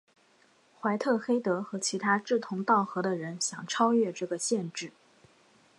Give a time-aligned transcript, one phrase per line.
[0.79, 4.91] 怀特黑德和其他志同道合的人想超越这个限制。